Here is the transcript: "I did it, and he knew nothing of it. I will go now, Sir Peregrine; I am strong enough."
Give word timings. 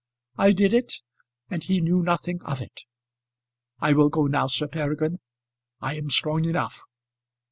"I 0.35 0.51
did 0.51 0.73
it, 0.73 0.95
and 1.51 1.63
he 1.63 1.79
knew 1.79 2.01
nothing 2.01 2.41
of 2.43 2.59
it. 2.59 2.85
I 3.79 3.93
will 3.93 4.09
go 4.09 4.25
now, 4.25 4.47
Sir 4.47 4.67
Peregrine; 4.67 5.19
I 5.79 5.95
am 5.95 6.09
strong 6.09 6.43
enough." 6.45 6.81